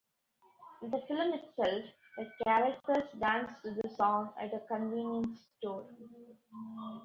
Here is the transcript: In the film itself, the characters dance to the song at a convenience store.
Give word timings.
In 0.81 0.89
the 0.89 0.97
film 1.07 1.31
itself, 1.31 1.83
the 2.17 2.25
characters 2.43 3.03
dance 3.19 3.51
to 3.63 3.69
the 3.69 3.87
song 3.97 4.33
at 4.41 4.51
a 4.51 4.61
convenience 4.67 5.41
store. 5.59 5.85